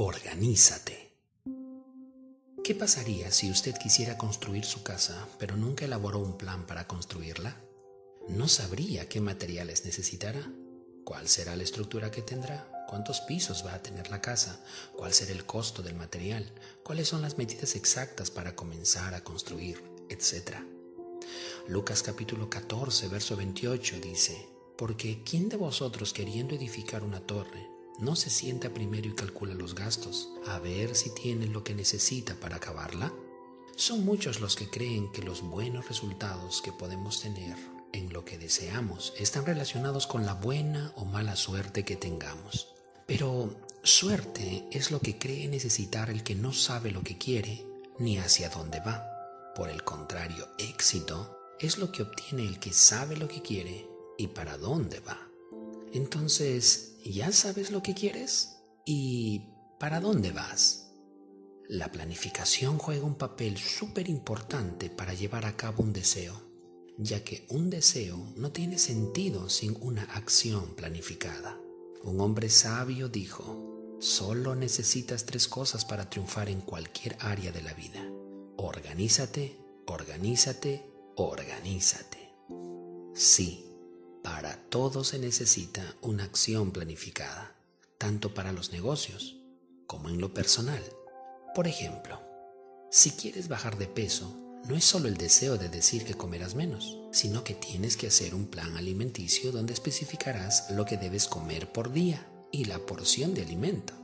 Organízate. 0.00 1.10
¿Qué 2.62 2.76
pasaría 2.76 3.32
si 3.32 3.50
usted 3.50 3.74
quisiera 3.76 4.16
construir 4.16 4.64
su 4.64 4.84
casa, 4.84 5.26
pero 5.40 5.56
nunca 5.56 5.86
elaboró 5.86 6.20
un 6.20 6.38
plan 6.38 6.68
para 6.68 6.86
construirla? 6.86 7.56
No 8.28 8.46
sabría 8.46 9.08
qué 9.08 9.20
materiales 9.20 9.84
necesitará, 9.84 10.52
cuál 11.02 11.26
será 11.26 11.56
la 11.56 11.64
estructura 11.64 12.12
que 12.12 12.22
tendrá, 12.22 12.70
cuántos 12.88 13.22
pisos 13.22 13.66
va 13.66 13.74
a 13.74 13.82
tener 13.82 14.08
la 14.08 14.20
casa, 14.20 14.64
cuál 14.96 15.12
será 15.12 15.32
el 15.32 15.44
costo 15.44 15.82
del 15.82 15.96
material, 15.96 16.48
cuáles 16.84 17.08
son 17.08 17.20
las 17.20 17.36
medidas 17.36 17.74
exactas 17.74 18.30
para 18.30 18.54
comenzar 18.54 19.14
a 19.14 19.24
construir, 19.24 19.82
etc. 20.08 20.58
Lucas 21.66 22.04
capítulo 22.04 22.48
14, 22.48 23.08
verso 23.08 23.34
28 23.34 23.96
dice, 24.00 24.48
Porque 24.76 25.24
¿quién 25.24 25.48
de 25.48 25.56
vosotros 25.56 26.12
queriendo 26.12 26.54
edificar 26.54 27.02
una 27.02 27.18
torre 27.18 27.77
no 27.98 28.16
se 28.16 28.30
sienta 28.30 28.72
primero 28.72 29.08
y 29.08 29.14
calcula 29.14 29.54
los 29.54 29.74
gastos, 29.74 30.28
a 30.46 30.58
ver 30.58 30.94
si 30.94 31.14
tiene 31.14 31.46
lo 31.46 31.64
que 31.64 31.74
necesita 31.74 32.34
para 32.36 32.56
acabarla? 32.56 33.12
Son 33.76 34.04
muchos 34.04 34.40
los 34.40 34.56
que 34.56 34.68
creen 34.68 35.10
que 35.12 35.22
los 35.22 35.42
buenos 35.42 35.88
resultados 35.88 36.62
que 36.62 36.72
podemos 36.72 37.20
tener 37.20 37.56
en 37.92 38.12
lo 38.12 38.24
que 38.24 38.38
deseamos 38.38 39.14
están 39.18 39.46
relacionados 39.46 40.06
con 40.06 40.26
la 40.26 40.34
buena 40.34 40.92
o 40.96 41.04
mala 41.04 41.36
suerte 41.36 41.84
que 41.84 41.96
tengamos. 41.96 42.68
Pero 43.06 43.54
suerte 43.82 44.66
es 44.70 44.90
lo 44.90 45.00
que 45.00 45.18
cree 45.18 45.48
necesitar 45.48 46.10
el 46.10 46.22
que 46.22 46.34
no 46.34 46.52
sabe 46.52 46.90
lo 46.90 47.02
que 47.02 47.18
quiere 47.18 47.64
ni 47.98 48.18
hacia 48.18 48.48
dónde 48.48 48.80
va. 48.80 49.04
Por 49.54 49.70
el 49.70 49.82
contrario, 49.82 50.48
éxito 50.58 51.38
es 51.58 51.78
lo 51.78 51.90
que 51.90 52.02
obtiene 52.02 52.46
el 52.46 52.60
que 52.60 52.72
sabe 52.72 53.16
lo 53.16 53.26
que 53.26 53.42
quiere 53.42 53.88
y 54.16 54.28
para 54.28 54.58
dónde 54.58 55.00
va. 55.00 55.28
Entonces, 55.92 56.96
¿ya 57.12 57.32
sabes 57.32 57.70
lo 57.70 57.82
que 57.82 57.94
quieres? 57.94 58.62
¿Y 58.84 59.50
para 59.78 60.00
dónde 60.00 60.32
vas? 60.32 60.92
La 61.68 61.92
planificación 61.92 62.78
juega 62.78 63.04
un 63.04 63.16
papel 63.16 63.58
súper 63.58 64.08
importante 64.08 64.88
para 64.88 65.12
llevar 65.12 65.44
a 65.44 65.56
cabo 65.56 65.82
un 65.82 65.92
deseo, 65.92 66.40
ya 66.96 67.22
que 67.22 67.46
un 67.50 67.68
deseo 67.68 68.32
no 68.36 68.52
tiene 68.52 68.78
sentido 68.78 69.50
sin 69.50 69.76
una 69.82 70.04
acción 70.04 70.74
planificada. 70.74 71.60
Un 72.02 72.20
hombre 72.20 72.48
sabio 72.48 73.08
dijo, 73.08 73.96
solo 74.00 74.54
necesitas 74.54 75.26
tres 75.26 75.46
cosas 75.46 75.84
para 75.84 76.08
triunfar 76.08 76.48
en 76.48 76.62
cualquier 76.62 77.16
área 77.20 77.52
de 77.52 77.62
la 77.62 77.74
vida. 77.74 78.02
Organízate, 78.56 79.60
organízate, 79.86 80.90
organízate. 81.16 82.34
Sí, 83.14 83.67
para 84.30 84.56
todo 84.68 85.04
se 85.04 85.18
necesita 85.18 85.96
una 86.02 86.24
acción 86.24 86.70
planificada, 86.70 87.56
tanto 87.96 88.34
para 88.34 88.52
los 88.52 88.72
negocios 88.72 89.38
como 89.86 90.10
en 90.10 90.20
lo 90.20 90.34
personal. 90.34 90.82
Por 91.54 91.66
ejemplo, 91.66 92.20
si 92.90 93.12
quieres 93.12 93.48
bajar 93.48 93.78
de 93.78 93.86
peso, 93.86 94.38
no 94.68 94.76
es 94.76 94.84
solo 94.84 95.08
el 95.08 95.16
deseo 95.16 95.56
de 95.56 95.70
decir 95.70 96.04
que 96.04 96.12
comerás 96.12 96.54
menos, 96.54 96.98
sino 97.10 97.42
que 97.42 97.54
tienes 97.54 97.96
que 97.96 98.08
hacer 98.08 98.34
un 98.34 98.48
plan 98.48 98.76
alimenticio 98.76 99.50
donde 99.50 99.72
especificarás 99.72 100.70
lo 100.72 100.84
que 100.84 100.98
debes 100.98 101.26
comer 101.26 101.72
por 101.72 101.90
día 101.90 102.30
y 102.52 102.66
la 102.66 102.80
porción 102.80 103.32
de 103.32 103.40
alimento. 103.40 103.94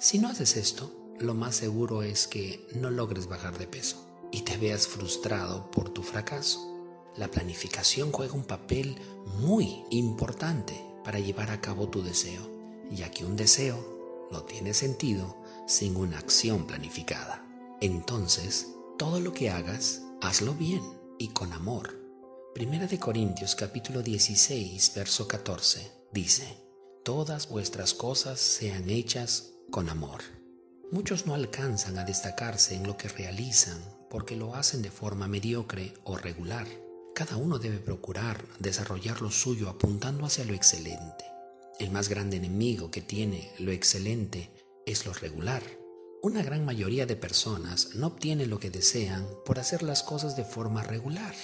Si 0.00 0.18
no 0.18 0.28
haces 0.28 0.56
esto, 0.56 1.14
lo 1.20 1.34
más 1.34 1.54
seguro 1.54 2.02
es 2.02 2.26
que 2.26 2.66
no 2.74 2.90
logres 2.90 3.28
bajar 3.28 3.56
de 3.56 3.68
peso 3.68 4.04
y 4.32 4.42
te 4.42 4.56
veas 4.56 4.88
frustrado 4.88 5.70
por 5.70 5.90
tu 5.90 6.02
fracaso. 6.02 6.77
La 7.18 7.28
planificación 7.28 8.12
juega 8.12 8.34
un 8.34 8.44
papel 8.44 8.96
muy 9.40 9.82
importante 9.90 10.80
para 11.02 11.18
llevar 11.18 11.50
a 11.50 11.60
cabo 11.60 11.88
tu 11.88 12.00
deseo, 12.00 12.48
ya 12.92 13.10
que 13.10 13.24
un 13.24 13.34
deseo 13.34 14.28
no 14.30 14.44
tiene 14.44 14.72
sentido 14.72 15.36
sin 15.66 15.96
una 15.96 16.18
acción 16.18 16.64
planificada. 16.66 17.44
Entonces, 17.80 18.68
todo 18.98 19.18
lo 19.18 19.32
que 19.32 19.50
hagas, 19.50 20.02
hazlo 20.20 20.54
bien 20.54 20.82
y 21.18 21.28
con 21.28 21.52
amor. 21.52 21.98
Primera 22.54 22.86
de 22.86 23.00
Corintios 23.00 23.56
capítulo 23.56 24.02
16, 24.02 24.92
verso 24.94 25.26
14 25.26 25.90
dice, 26.12 26.62
Todas 27.04 27.48
vuestras 27.48 27.94
cosas 27.94 28.38
sean 28.38 28.88
hechas 28.90 29.54
con 29.72 29.88
amor. 29.88 30.22
Muchos 30.92 31.26
no 31.26 31.34
alcanzan 31.34 31.98
a 31.98 32.04
destacarse 32.04 32.76
en 32.76 32.86
lo 32.86 32.96
que 32.96 33.08
realizan 33.08 33.82
porque 34.08 34.36
lo 34.36 34.54
hacen 34.54 34.82
de 34.82 34.90
forma 34.92 35.26
mediocre 35.26 35.94
o 36.04 36.16
regular. 36.16 36.66
Cada 37.18 37.36
uno 37.36 37.58
debe 37.58 37.78
procurar 37.78 38.44
desarrollar 38.60 39.22
lo 39.22 39.32
suyo 39.32 39.68
apuntando 39.68 40.24
hacia 40.24 40.44
lo 40.44 40.54
excelente. 40.54 41.24
El 41.80 41.90
más 41.90 42.08
grande 42.08 42.36
enemigo 42.36 42.92
que 42.92 43.02
tiene 43.02 43.50
lo 43.58 43.72
excelente 43.72 44.52
es 44.86 45.04
lo 45.04 45.12
regular. 45.12 45.64
Una 46.22 46.44
gran 46.44 46.64
mayoría 46.64 47.06
de 47.06 47.16
personas 47.16 47.96
no 47.96 48.06
obtienen 48.06 48.50
lo 48.50 48.60
que 48.60 48.70
desean 48.70 49.26
por 49.44 49.58
hacer 49.58 49.82
las 49.82 50.04
cosas 50.04 50.36
de 50.36 50.44
forma 50.44 50.84
regular. 50.84 51.34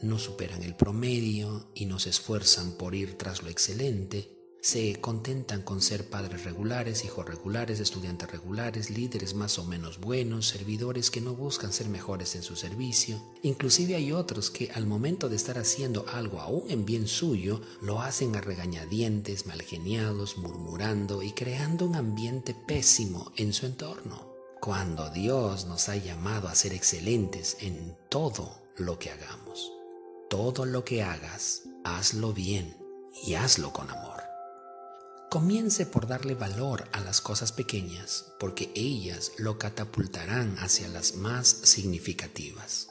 No 0.00 0.18
superan 0.18 0.64
el 0.64 0.74
promedio 0.74 1.70
y 1.72 1.86
no 1.86 2.00
se 2.00 2.10
esfuerzan 2.10 2.72
por 2.72 2.96
ir 2.96 3.16
tras 3.16 3.44
lo 3.44 3.48
excelente 3.48 4.41
se 4.62 5.00
contentan 5.00 5.62
con 5.62 5.82
ser 5.82 6.08
padres 6.08 6.44
regulares, 6.44 7.04
hijos 7.04 7.26
regulares, 7.26 7.80
estudiantes 7.80 8.30
regulares, 8.30 8.90
líderes 8.90 9.34
más 9.34 9.58
o 9.58 9.64
menos 9.64 9.98
buenos, 9.98 10.46
servidores 10.46 11.10
que 11.10 11.20
no 11.20 11.34
buscan 11.34 11.72
ser 11.72 11.88
mejores 11.88 12.36
en 12.36 12.44
su 12.44 12.54
servicio. 12.54 13.20
Inclusive 13.42 13.96
hay 13.96 14.12
otros 14.12 14.50
que 14.50 14.70
al 14.70 14.86
momento 14.86 15.28
de 15.28 15.34
estar 15.34 15.58
haciendo 15.58 16.06
algo 16.12 16.40
aún 16.40 16.70
en 16.70 16.86
bien 16.86 17.08
suyo, 17.08 17.60
lo 17.80 18.00
hacen 18.00 18.36
a 18.36 18.40
regañadientes, 18.40 19.46
malgeniados, 19.46 20.38
murmurando 20.38 21.24
y 21.24 21.32
creando 21.32 21.84
un 21.84 21.96
ambiente 21.96 22.54
pésimo 22.54 23.32
en 23.36 23.52
su 23.52 23.66
entorno. 23.66 24.32
Cuando 24.60 25.10
Dios 25.10 25.66
nos 25.66 25.88
ha 25.88 25.96
llamado 25.96 26.46
a 26.46 26.54
ser 26.54 26.72
excelentes 26.72 27.56
en 27.58 27.96
todo 28.08 28.62
lo 28.76 28.96
que 29.00 29.10
hagamos. 29.10 29.72
Todo 30.30 30.66
lo 30.66 30.84
que 30.84 31.02
hagas, 31.02 31.64
hazlo 31.82 32.32
bien 32.32 32.76
y 33.26 33.34
hazlo 33.34 33.72
con 33.72 33.90
amor. 33.90 34.21
Comience 35.32 35.86
por 35.86 36.06
darle 36.06 36.34
valor 36.34 36.90
a 36.92 37.00
las 37.00 37.22
cosas 37.22 37.52
pequeñas, 37.52 38.26
porque 38.38 38.70
ellas 38.74 39.32
lo 39.38 39.56
catapultarán 39.56 40.58
hacia 40.58 40.88
las 40.88 41.16
más 41.16 41.48
significativas. 41.48 42.90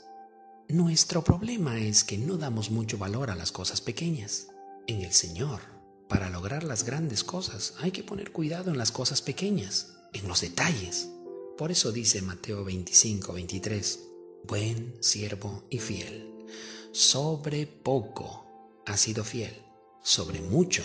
Nuestro 0.67 1.23
problema 1.23 1.79
es 1.79 2.03
que 2.03 2.17
no 2.17 2.37
damos 2.37 2.71
mucho 2.71 2.97
valor 2.97 3.29
a 3.29 3.35
las 3.35 3.51
cosas 3.51 3.79
pequeñas. 3.79 4.47
En 4.87 5.03
el 5.03 5.11
Señor, 5.11 5.61
para 6.09 6.31
lograr 6.31 6.63
las 6.63 6.83
grandes 6.83 7.23
cosas, 7.23 7.75
hay 7.77 7.91
que 7.91 8.03
poner 8.03 8.31
cuidado 8.31 8.71
en 8.71 8.79
las 8.79 8.91
cosas 8.91 9.21
pequeñas, 9.21 9.93
en 10.11 10.27
los 10.27 10.41
detalles. 10.41 11.09
Por 11.59 11.69
eso 11.69 11.91
dice 11.91 12.23
Mateo 12.23 12.63
25, 12.63 13.33
23, 13.33 13.99
Buen 14.47 14.95
siervo 14.99 15.65
y 15.69 15.77
fiel, 15.77 16.47
sobre 16.91 17.67
poco 17.67 18.81
has 18.87 18.99
sido 18.99 19.23
fiel, 19.23 19.61
sobre 20.01 20.41
mucho 20.41 20.83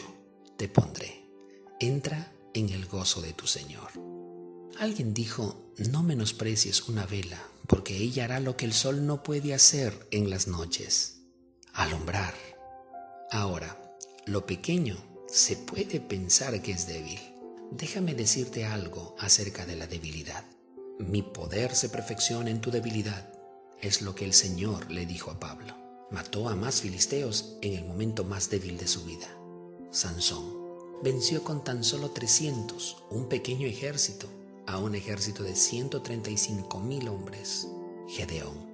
te 0.58 0.68
pondré 0.68 1.25
entra 1.80 2.32
en 2.54 2.70
el 2.70 2.86
gozo 2.86 3.20
de 3.20 3.32
tu 3.32 3.46
Señor. 3.46 3.90
Alguien 4.78 5.12
dijo, 5.14 5.72
no 5.90 6.02
menosprecies 6.02 6.88
una 6.88 7.06
vela, 7.06 7.42
porque 7.66 7.96
ella 7.96 8.24
hará 8.24 8.40
lo 8.40 8.56
que 8.56 8.64
el 8.64 8.72
sol 8.72 9.06
no 9.06 9.22
puede 9.22 9.54
hacer 9.54 10.06
en 10.10 10.30
las 10.30 10.46
noches, 10.48 11.20
alumbrar. 11.72 12.34
Ahora, 13.30 13.94
lo 14.26 14.46
pequeño 14.46 14.96
se 15.28 15.56
puede 15.56 16.00
pensar 16.00 16.60
que 16.62 16.72
es 16.72 16.86
débil. 16.86 17.20
Déjame 17.72 18.14
decirte 18.14 18.64
algo 18.64 19.16
acerca 19.18 19.66
de 19.66 19.76
la 19.76 19.86
debilidad. 19.86 20.44
Mi 20.98 21.22
poder 21.22 21.74
se 21.74 21.88
perfecciona 21.88 22.50
en 22.50 22.60
tu 22.60 22.70
debilidad. 22.70 23.28
Es 23.82 24.00
lo 24.00 24.14
que 24.14 24.24
el 24.24 24.32
Señor 24.32 24.90
le 24.90 25.04
dijo 25.04 25.30
a 25.30 25.40
Pablo. 25.40 25.76
Mató 26.10 26.48
a 26.48 26.56
más 26.56 26.80
filisteos 26.80 27.56
en 27.60 27.74
el 27.74 27.84
momento 27.84 28.24
más 28.24 28.48
débil 28.48 28.78
de 28.78 28.86
su 28.86 29.04
vida. 29.04 29.28
Sansón 29.90 30.65
venció 31.02 31.44
con 31.44 31.62
tan 31.62 31.84
solo 31.84 32.10
300, 32.10 33.04
un 33.10 33.28
pequeño 33.28 33.66
ejército, 33.66 34.28
a 34.66 34.78
un 34.78 34.94
ejército 34.94 35.42
de 35.42 35.54
135 35.54 36.80
mil 36.80 37.08
hombres. 37.08 37.68
Gedeón, 38.08 38.66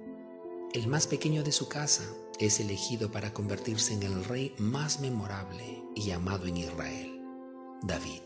el 0.73 0.87
más 0.87 1.07
pequeño 1.07 1.43
de 1.43 1.51
su 1.51 1.67
casa, 1.67 2.03
es 2.39 2.59
elegido 2.59 3.11
para 3.11 3.33
convertirse 3.33 3.93
en 3.93 4.03
el 4.03 4.23
rey 4.25 4.55
más 4.57 4.99
memorable 4.99 5.83
y 5.95 6.11
amado 6.11 6.47
en 6.47 6.57
Israel. 6.57 7.21
David, 7.83 8.21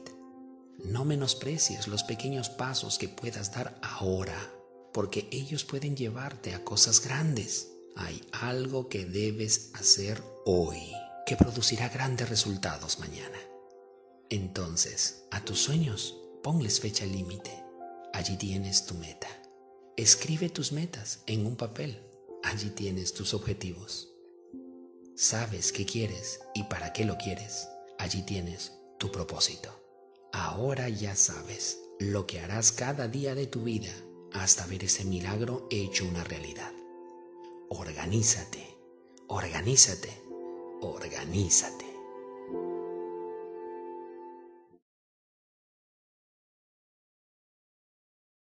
no 0.84 1.04
menosprecies 1.04 1.88
los 1.88 2.04
pequeños 2.04 2.50
pasos 2.50 2.98
que 2.98 3.10
puedas 3.10 3.54
dar 3.54 3.80
ahora, 3.82 4.54
porque 4.94 5.28
ellos 5.32 5.66
pueden 5.66 5.96
llevarte 5.96 6.54
a 6.54 6.64
cosas 6.64 7.04
grandes. 7.04 7.74
Hay 7.96 8.22
algo 8.32 8.88
que 8.88 9.06
debes 9.06 9.72
hacer 9.74 10.24
hoy 10.46 10.80
que 11.26 11.36
producirá 11.36 11.90
grandes 11.90 12.30
resultados 12.30 13.00
mañana. 13.00 13.38
Entonces, 14.30 15.24
a 15.32 15.44
tus 15.46 15.60
sueños 15.60 16.18
ponles 16.44 16.80
fecha 16.80 17.06
límite. 17.06 17.64
Allí 18.14 18.36
tienes 18.38 18.86
tu 18.86 18.96
meta. 18.96 19.28
Escribe 19.96 20.50
tus 20.50 20.72
metas 20.72 21.24
en 21.28 21.46
un 21.46 21.56
papel. 21.56 22.02
Allí 22.44 22.70
tienes 22.70 23.14
tus 23.14 23.34
objetivos. 23.34 24.14
Sabes 25.16 25.72
qué 25.72 25.86
quieres 25.86 26.42
y 26.54 26.64
para 26.64 26.94
qué 26.94 27.06
lo 27.06 27.18
quieres. 27.18 27.68
Allí 27.98 28.22
tienes 28.22 28.74
tu 29.00 29.12
propósito. 29.12 29.70
Ahora 30.34 30.90
ya 30.90 31.16
sabes 31.16 31.80
lo 32.00 32.28
que 32.28 32.40
harás 32.40 32.72
cada 32.72 33.08
día 33.08 33.34
de 33.34 33.48
tu 33.48 33.64
vida 33.64 33.92
hasta 34.34 34.68
ver 34.68 34.84
ese 34.84 35.06
milagro 35.06 35.68
hecho 35.72 36.06
una 36.06 36.24
realidad. 36.24 36.72
Organízate, 37.70 38.78
organízate, 39.28 40.22
organízate. 40.82 41.87